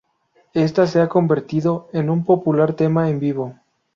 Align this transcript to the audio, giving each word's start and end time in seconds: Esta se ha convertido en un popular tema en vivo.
Esta 0.55 0.87
se 0.87 0.99
ha 0.99 1.07
convertido 1.07 1.87
en 1.93 2.09
un 2.09 2.25
popular 2.25 2.73
tema 2.73 3.07
en 3.11 3.19
vivo. 3.19 3.53